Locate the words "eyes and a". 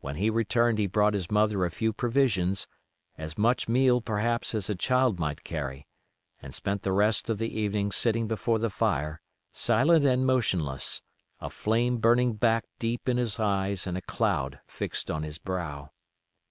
13.40-14.02